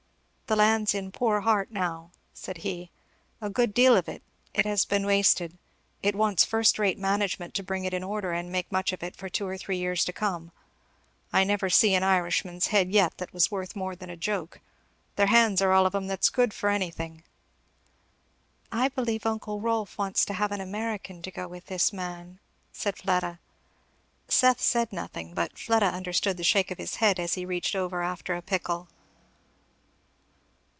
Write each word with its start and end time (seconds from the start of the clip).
"The 0.51 0.57
land's 0.57 0.93
in 0.93 1.13
poor 1.13 1.39
heart 1.39 1.71
now," 1.71 2.11
said 2.33 2.57
he, 2.57 2.91
"a 3.39 3.49
good 3.49 3.73
deal 3.73 3.95
of 3.95 4.09
it; 4.09 4.21
it 4.53 4.65
has 4.65 4.83
been 4.83 5.05
wasted; 5.05 5.57
it 6.03 6.13
wants 6.13 6.43
first 6.43 6.77
rate 6.77 6.97
management 6.99 7.53
to 7.53 7.63
bring 7.63 7.85
it 7.85 7.93
in 7.93 8.03
order 8.03 8.33
and 8.33 8.51
make 8.51 8.69
much 8.69 8.91
of 8.91 9.01
it 9.01 9.15
for 9.15 9.29
two 9.29 9.47
or 9.47 9.57
three 9.57 9.77
years 9.77 10.03
to 10.03 10.11
come. 10.11 10.51
I 11.31 11.45
never 11.45 11.69
see 11.69 11.93
an 11.93 12.03
Irishman's 12.03 12.67
head 12.67 12.91
yet 12.91 13.17
that 13.17 13.31
was 13.31 13.49
worth 13.49 13.77
more 13.77 13.95
than 13.95 14.09
a 14.09 14.17
joke. 14.17 14.59
Their 15.15 15.27
hands 15.27 15.61
are 15.61 15.71
all 15.71 15.85
of 15.85 15.95
'em 15.95 16.07
that's 16.07 16.27
good 16.29 16.53
for 16.53 16.67
anything." 16.69 17.23
"I 18.73 18.89
believe 18.89 19.25
uncle 19.25 19.61
Rolf 19.61 19.97
wants 19.97 20.25
to 20.25 20.33
have 20.33 20.51
an 20.51 20.59
American 20.59 21.21
to 21.21 21.31
go 21.31 21.47
with 21.47 21.67
this 21.67 21.93
man," 21.93 22.39
said 22.73 22.97
Fleda. 22.97 23.39
Seth 24.27 24.59
said 24.59 24.91
nothing, 24.91 25.33
but 25.33 25.57
Fleda 25.57 25.85
understood 25.85 26.35
the 26.35 26.43
shake 26.43 26.71
of 26.71 26.77
his 26.77 26.95
head 26.95 27.21
as 27.21 27.35
he 27.35 27.45
reached 27.45 27.73
over 27.73 28.03
after 28.03 28.35
a 28.35 28.41
pickle. 28.41 28.89